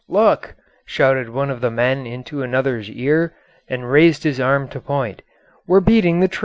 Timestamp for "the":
1.61-1.69, 6.21-6.27